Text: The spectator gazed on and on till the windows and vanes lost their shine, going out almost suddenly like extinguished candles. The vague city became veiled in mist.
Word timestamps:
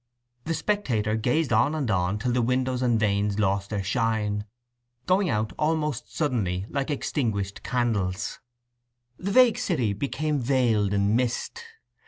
The 0.45 0.55
spectator 0.55 1.15
gazed 1.15 1.53
on 1.53 1.75
and 1.75 1.91
on 1.91 2.17
till 2.17 2.31
the 2.31 2.41
windows 2.41 2.81
and 2.81 2.99
vanes 2.99 3.37
lost 3.37 3.69
their 3.69 3.83
shine, 3.83 4.45
going 5.05 5.29
out 5.29 5.53
almost 5.59 6.11
suddenly 6.11 6.65
like 6.69 6.89
extinguished 6.89 7.61
candles. 7.61 8.39
The 9.19 9.29
vague 9.29 9.59
city 9.59 9.93
became 9.93 10.39
veiled 10.39 10.95
in 10.95 11.15
mist. 11.15 11.63